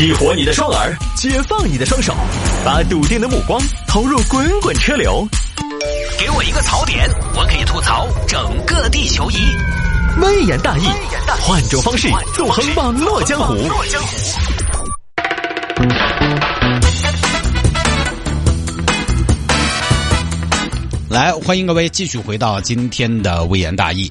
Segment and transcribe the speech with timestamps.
[0.00, 2.14] 激活你的双耳，解放你的双手，
[2.64, 5.28] 把笃定的目光投入滚滚车流。
[6.18, 7.06] 给我一个槽点，
[7.36, 9.36] 我可以吐槽整个地球仪。
[10.22, 10.84] 微言大义，
[11.42, 13.54] 换种方式纵横网络江湖。
[21.10, 24.10] 来，欢迎各位继续回到今天的微言大义。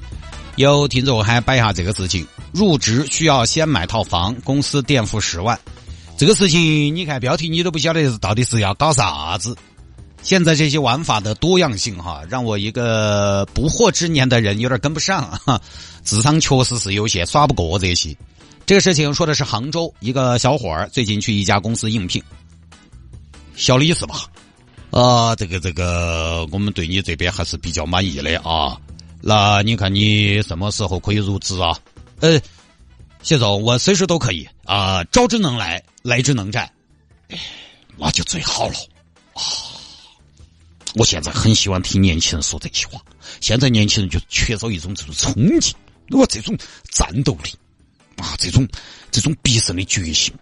[0.54, 5.58] 有听众还摆一下这个事情：入职需要先买套房，公司垫付十万。
[6.20, 9.56] 这个事情，你看标题，你都不晓得到底是要搞啥子。
[10.22, 15.58] 现在这些玩法的多样性，哈，让我一个不惑之年的人有点跟不上，哈，
[16.04, 18.14] 智商确实是有些耍不过这些。
[18.66, 22.22] 这个事情说的是杭州一个小伙儿最近去一家公司应聘，
[23.56, 24.16] 小李是吧？
[24.90, 28.76] 啊，这个这个，我们对你这边还是比较满意的啊。
[29.22, 31.74] 那你看你什么时候可以入职啊？
[32.20, 32.38] 呃，
[33.22, 36.70] 谢总，我随时都可以啊，招之能来，来之能战。
[37.96, 38.74] 那就最好了
[39.34, 39.42] 啊！
[40.94, 43.00] 我现在很喜欢听年轻人说这些话。
[43.40, 45.74] 现在年轻人就缺少一种这种冲劲，
[46.10, 46.56] 我这种
[46.90, 47.54] 战斗力
[48.16, 48.66] 啊，这种
[49.10, 50.34] 这种必胜的决心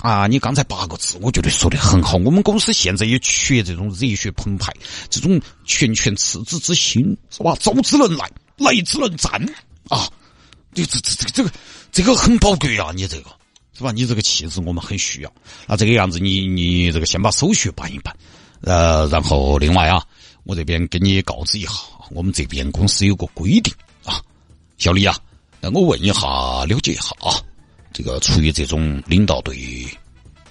[0.00, 0.26] 啊！
[0.26, 2.18] 你刚才八个字，我觉得说的很好。
[2.18, 4.72] 我们公司现在也缺这种热血澎湃、
[5.08, 7.56] 这种拳拳赤子之心，是吧？
[7.58, 9.32] 招之能来，来之能战
[9.88, 10.08] 啊！
[10.74, 11.50] 这这这这个这个
[11.96, 12.92] 这个很宝贵啊！
[12.94, 13.30] 你这个
[13.72, 13.90] 是吧？
[13.90, 15.32] 你这个气质我们很需要。
[15.66, 18.14] 那这个样子，你你这个先把手续办一办。
[18.60, 20.04] 呃，然后另外啊，
[20.44, 21.72] 我这边给你告知一下，
[22.10, 23.72] 我们这边公司有个规定
[24.04, 24.20] 啊，
[24.76, 25.18] 小李啊，
[25.58, 27.32] 那我问一下，了解一下啊，
[27.94, 29.56] 这个出于这种领导对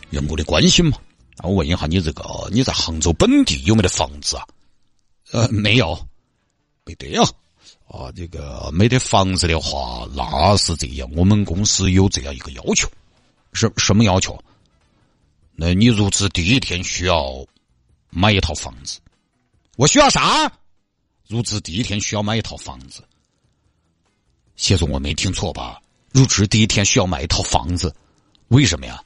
[0.09, 0.97] 员工的关心嘛，
[1.37, 4.47] 那我问一下你这个你在杭州本地有没得房子啊？
[5.31, 5.95] 呃，没有，
[6.85, 7.21] 没得呀。
[7.21, 7.29] 啊，
[7.87, 12.89] 啊这个没得房子的话，那是这样，我们公司有这样一个要求，
[13.53, 14.41] 什什么要求？
[15.55, 17.45] 那你入职第一天需要。
[18.17, 18.97] 买一套房子，
[19.75, 20.49] 我需要啥？
[21.27, 23.03] 入职第一天需要买一套房子。
[24.55, 25.81] 谢总，我没听错吧？
[26.13, 27.93] 入职第一天需要买一套房子，
[28.47, 29.03] 为什么呀？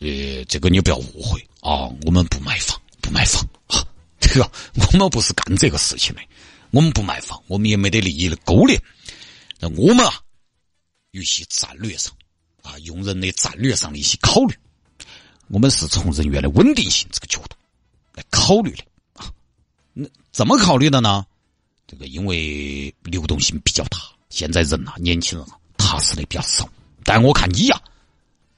[0.00, 3.82] 呃，这个你不要误会啊，我们不买房，不买房啊，
[4.20, 6.20] 这个我们不是干这个事情的，
[6.70, 8.80] 我们不卖房，我们也没得利益的勾连。
[9.58, 10.20] 那我们啊，
[11.10, 12.12] 有些战略上
[12.62, 14.54] 啊，用人的战略上的一些考虑，
[15.48, 17.56] 我们是从人员的稳定性这个角度。
[18.14, 19.30] 来考虑的啊，
[19.92, 21.24] 那怎么考虑的呢？
[21.86, 23.98] 这个因为流动性比较大，
[24.28, 26.68] 现在人呐，年轻人啊，踏实的比较少。
[27.04, 27.80] 但我看你呀，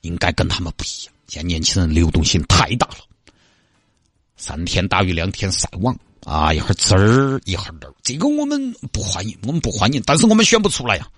[0.02, 1.14] 应该跟他们不一样。
[1.28, 2.98] 现在年轻人流动性太大了，
[4.36, 10.02] 三天打鱼两天晒网啊，一会儿这儿一会儿那儿，这个我们不欢迎，我们不欢迎。
[10.06, 11.08] 但是我们选不出来呀，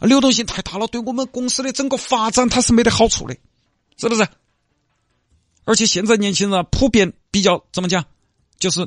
[0.00, 3.36] 流动性太大了，对我们公司的整个发展它是没得好处的，
[3.96, 4.26] 是不是？
[5.64, 8.04] 而且现在年轻人普遍比较怎么讲，
[8.58, 8.86] 就是，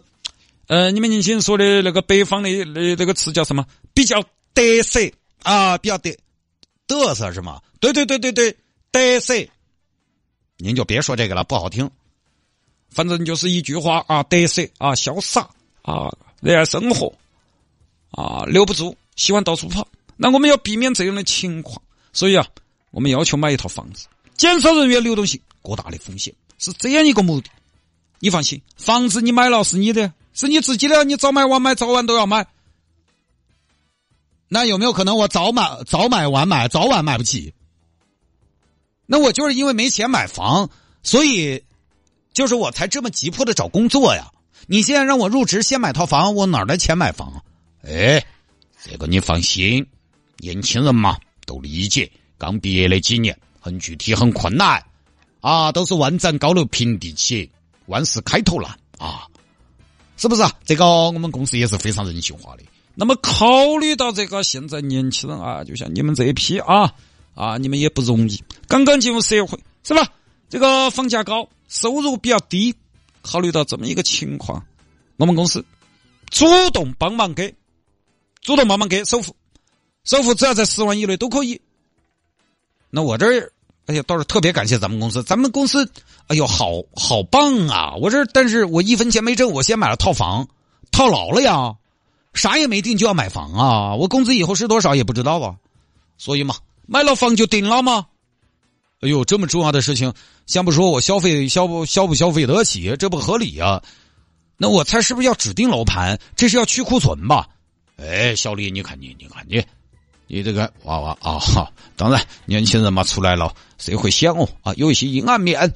[0.68, 3.66] 呃，你们年轻人说的那个北方的那那个词叫什么？
[3.94, 4.24] 比较
[4.54, 5.00] 得瑟
[5.44, 6.18] 啊，比较得
[6.88, 7.62] 嘚瑟是吗？
[7.80, 8.58] 对对对对对，
[8.92, 9.34] 得瑟。
[10.58, 11.90] 您就别说这个了，不好听。
[12.96, 15.50] 反正就是一句话啊，得瑟啊，潇洒
[15.82, 17.14] 啊，热爱生活
[18.10, 19.86] 啊，留不住，喜欢到处跑。
[20.16, 21.82] 那我们要避免这样的情况，
[22.14, 22.48] 所以啊，
[22.92, 24.08] 我们要求买一套房子，
[24.38, 26.34] 减少人员流动性过大的风险。
[26.58, 27.50] 是这样一个目的，
[28.20, 32.48] 你放心，房子你买了是你的，是你自己的，你早买晚买早晚都要买。
[34.48, 37.54] 那有没有可能我早买早买晚买早晚买不起？
[39.06, 40.70] 那我就是因为没钱买房，
[41.04, 41.62] 所以
[42.36, 44.30] 就是我才这么急迫的找工作呀。
[44.68, 47.42] 你现在让我入职先买套房，我哪来钱买房？
[47.82, 48.24] 哎，
[48.84, 49.86] 这个你放心，
[50.38, 54.84] 年轻人嘛都理解，刚毕业那几年很具体很困难。
[55.40, 57.50] 啊，都是万丈高楼平地起，
[57.86, 59.28] 万事开头难啊，
[60.18, 60.52] 是不是啊？
[60.66, 62.64] 这个我们公司也是非常人性化的。
[62.96, 66.92] 那么考虑到这个现在年轻人啊，就像你们这一批啊
[67.36, 70.10] 啊，你们也不容易，刚刚进入社会是吧？
[70.50, 72.76] 这个房价高，收入比较低，
[73.22, 74.66] 考虑到这么一个情况，
[75.18, 75.64] 我们公司
[76.30, 77.54] 主动帮忙给，
[78.42, 79.36] 主动帮忙给首付，
[80.04, 81.62] 首付只要在十万以内都可以。
[82.90, 83.52] 那我这儿。
[83.88, 85.88] 哎呀，倒是特别感谢咱们公司，咱们公司，
[86.26, 87.94] 哎呦，好好棒啊！
[88.02, 90.48] 我这，但是我一分钱没挣，我先买了套房，
[90.92, 91.76] 套牢了呀，
[92.34, 93.94] 啥也没定就要买房啊！
[93.94, 95.56] 我工资以后是多少也不知道啊，
[96.18, 96.56] 所以嘛，
[96.88, 98.08] 买了房就定了吗？
[99.02, 100.12] 哎呦，这么重要的事情，
[100.46, 103.82] 先不说我消费消不消不消费得起，这不合理啊？
[104.58, 106.20] 那我猜是不是要指定楼盘？
[106.36, 107.48] 这是要去库存吧？
[107.98, 109.64] 哎，小李，你看你，你看你，
[110.28, 115.74] 你这个娃娃啊，哈，当然年轻人嘛出来了，社会想哦啊，有一些阴暗面。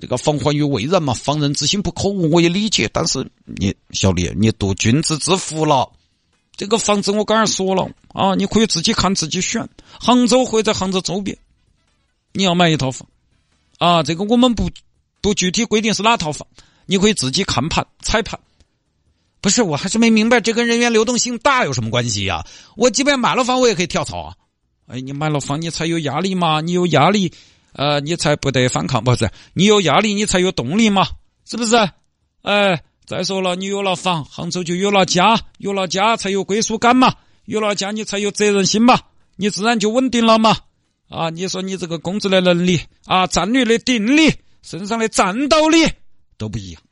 [0.00, 2.90] 这个防患于未然嘛，防人之心不可无，我也理解。
[2.92, 5.88] 但是你小李，你度君子之腹了。
[6.56, 9.68] 这个房子我刚才说了啊，你可以自己看自己选，
[10.00, 11.38] 杭州或者杭州周边，
[12.32, 13.08] 你要买一套房
[13.78, 14.70] 啊，这个我们不
[15.20, 16.46] 不具体规定是哪套房，
[16.86, 18.38] 你可以自己看盘踩盘。
[19.40, 22.46] 不是，我还是没明白，这跟人员流动性大有什么关系呀？
[22.76, 24.34] 我即便买了房，我也可以跳槽啊。
[24.86, 26.60] 哎，你买了房，你才有压力嘛？
[26.62, 27.32] 你有压力，
[27.72, 29.30] 呃，你才不得反抗，不是？
[29.52, 31.06] 你有压力，你才有动力嘛？
[31.44, 31.76] 是不是？
[32.42, 38.98] 哎，再说了，你有了房，杭州就有了家，有了家才有归属感嘛，有了家你才有责任心嘛，
[39.36, 40.56] 你自然就稳定了嘛。
[41.08, 45.86] 啊，你说你这个工资的能力啊，战略的定力，身上的战斗力
[46.38, 46.82] 都不一样。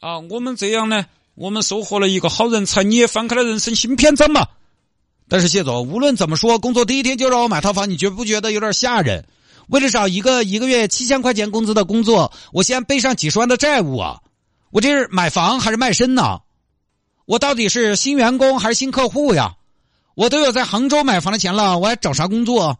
[0.00, 4.46] 啊，我们这样呢，我们收获了一个好人才，你也翻开了人生新篇章嘛。
[5.28, 9.26] 但是谢总，无论怎么说，工作第一天就让我买套房，你觉不觉得有点吓人？
[9.68, 14.20] 为了找一个一个月七千块钱工资的工作，我先背上几十万的债务啊！
[14.70, 16.40] 我这是买房还是卖身呢？
[17.24, 19.56] 我到底是新员工还是新客户呀？
[20.14, 22.78] 我都有在杭州买房的钱了，我还找啥工作？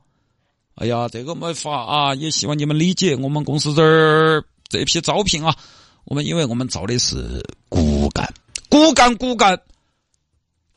[0.77, 2.15] 哎呀，这个没法啊！
[2.15, 5.57] 也希望你们理解，我们公司这儿这批招聘啊，
[6.05, 8.31] 我们因为我们招的是骨干，
[8.69, 9.59] 骨干，骨干，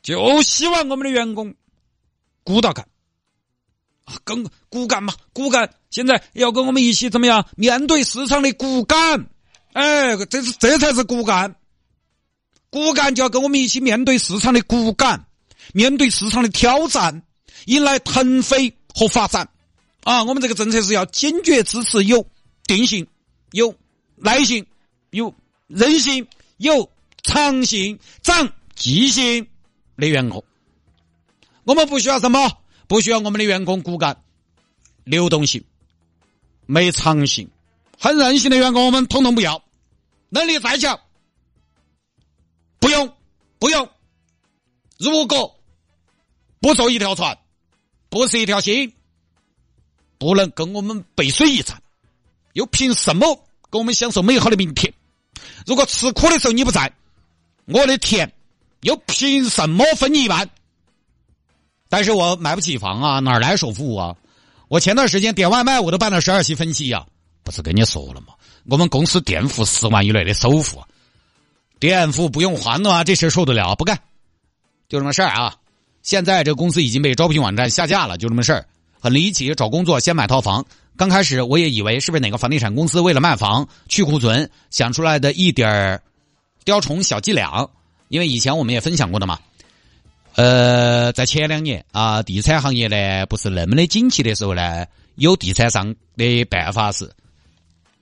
[0.02, 1.54] 就希望我们的员工。
[2.42, 2.88] 骨到干
[4.06, 9.26] 啊，跟骨干嘛，骨干现在要跟我们一起怎么样面对市场的骨干？
[9.74, 11.54] 哎，这是这才是骨干，
[12.70, 15.26] 骨干就要跟我们一起面对市场的骨干，
[15.74, 17.22] 面对市场的挑战，
[17.66, 19.46] 迎来腾飞和发展。
[20.02, 22.26] 啊，我们这个政策是要坚决支持有
[22.64, 23.06] 定性、
[23.52, 23.74] 有
[24.16, 24.66] 耐性、
[25.10, 25.34] 有
[25.66, 26.26] 韧性、
[26.56, 26.90] 有
[27.22, 29.46] 长性、长记性
[29.96, 30.42] 的员工。
[31.64, 32.50] 我们不需要什么，
[32.88, 34.24] 不需要我们的员工骨干
[35.04, 35.62] 流动性、
[36.66, 37.50] 没长性、
[37.98, 39.62] 很任性的员工，我们统统不要。
[40.30, 40.98] 能力再强，
[42.78, 43.12] 不用，
[43.58, 43.88] 不用。
[44.98, 45.60] 如果
[46.60, 47.38] 不坐一条船，
[48.08, 48.92] 不是一条心，
[50.20, 51.80] 不能跟我们背水一战，
[52.52, 53.26] 又凭什么
[53.70, 54.92] 跟我们享受美好的明天？
[55.66, 56.92] 如果吃苦的时候你不在，
[57.64, 58.30] 我的田
[58.82, 60.50] 又凭什么分你一半？
[61.88, 64.14] 但是我买不起房啊，哪来首付啊？
[64.68, 67.06] 我前段时间点外卖，我都办了十二期分期呀。
[67.42, 68.34] 不是跟你说了吗？
[68.66, 70.84] 我们公司垫付十万以内的首付，
[71.78, 73.74] 垫付不用还的话，这事受得了？
[73.74, 73.98] 不干，
[74.86, 75.56] 就这么事儿啊！
[76.02, 78.66] 现在这公司已经被招聘网站下架了，就这么事儿，
[79.00, 79.54] 很离奇。
[79.54, 80.64] 找工作先买套房，
[80.96, 86.02] 刚开始我也以为是不是哪个房地产公司为了卖房去库存想出来的一点儿
[86.64, 87.68] 雕虫小伎俩，
[88.08, 89.38] 因为以前我们也分享过的嘛。
[90.36, 94.86] 呃，在前两年啊，地产行业呢不是那么的景气的时候呢，
[95.16, 97.10] 有地产商的办法是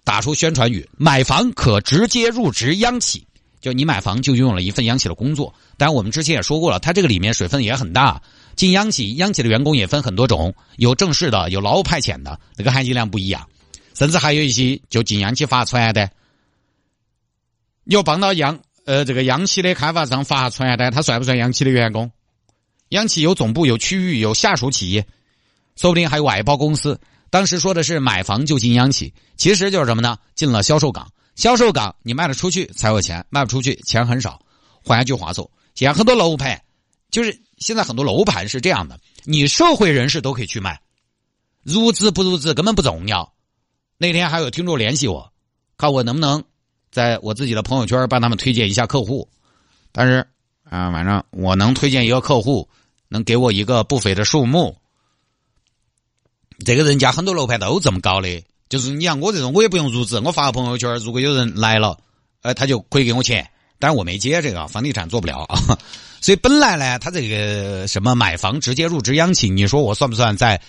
[0.05, 3.27] 打出宣传语：买房可直接入职央企，
[3.61, 5.55] 就你买房就拥有了一份央企的工作。
[5.79, 8.21] 当然，我们之前也说过了，它这个里面水分也很大。
[8.59, 13.49] 进央企，央企的员工也分很多种，有正式的，有劳务派遣的，那个含金量不一样。
[13.95, 16.11] 甚至还有一些就进央企发传单，
[17.85, 22.11] 有帮到央呃这个央企的开发商发传单，他算不算央企的员工？
[22.89, 25.07] 央企有总部、有区域、有下属企业，
[25.77, 27.01] 说不定还有外包公司。
[27.31, 30.19] 当时说的是买房就进央企，其实就是什么呢？
[30.35, 31.09] 进了销售岗。
[31.37, 34.41] 销售岗你卖得出去才有钱，卖不出去钱很少。
[34.83, 36.61] 换一句话说，现在很多楼盘，
[37.11, 40.81] 就是现在很多楼盘是这样的：你社会人士都可以去卖，
[41.63, 43.33] 入职不入职根本不重要。
[43.97, 45.33] 那天还有听众联系我，
[45.77, 46.45] 看我能不能
[46.91, 49.29] 在我自己的朋友圈帮他们推荐一下客户，
[49.93, 50.27] 但是
[50.65, 52.69] 啊，反正我能推荐一个客户。
[53.11, 54.77] 能给我一个不菲的数目，
[56.67, 61.99] 这个人家很多楼盘都这么搞的，就是你像我这种，我也不用入职，我发个朋友圈，如果有人来了，
[62.43, 65.79] 呃，他就可以给我钱，但是我没接这个，房地产做不了啊。
[66.21, 70.61] 所以本来呢，他这个什么买房直接入职央企，你说我算不算在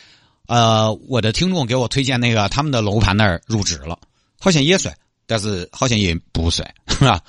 [0.47, 3.97] 呃我的听众给我推荐那个他们的楼盘那儿入职了？
[4.39, 7.19] 好像也算，但是好像也不算， 是吧？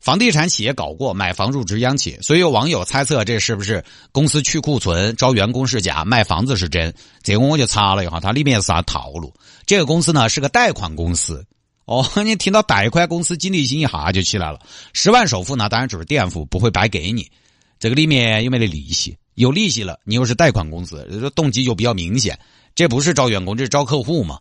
[0.00, 6.94] 房地产企业搞过买房入职央企，所以有网友猜测这是不是公司去库存招员工是假，卖房子是真？
[7.22, 9.32] 这个我就查了一下，它里面是啥套路？
[9.66, 11.44] 这个公司呢是个贷款公司
[11.84, 14.60] 哦， 你听到贷款公司，警惕心一下就起来了。
[14.92, 17.30] 十万首付呢，当然只是垫付，不会白给你。
[17.78, 19.16] 这个里面有没得利息？
[19.34, 22.38] 有利息了，你又是贷款公司，这动机就比较明显。
[22.74, 24.38] 这不是招员工，这是招客户嘛？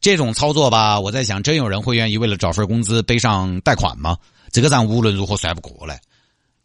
[0.00, 4.16] 这种操作吧，我在想，真有人会愿意为了找份工资背上贷款吗？
[4.52, 6.00] 这个咱无论如何算不过来。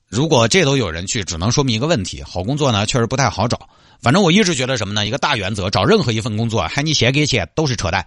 [0.07, 3.69] 如果这都有人去，只能说明一个问题：好工作呢，确实不太好找。
[4.01, 5.07] 反正我一直觉得什么呢？
[5.07, 8.05] 一个大原则，找任何一份工作，喊你先给钱都是扯淡。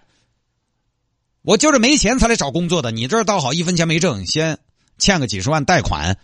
[1.47, 4.59] 我就是没钱才来找工作的，你这儿倒好，一分钱没挣，先
[4.99, 6.19] 欠个几十万贷款，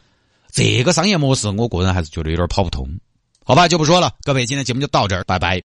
[0.51, 2.89] 这个商业模式，我个人还是觉得有点跑不通。
[3.45, 4.13] 好吧，就不说了。
[4.25, 5.61] 各位，今天节目就到这儿，拜拜。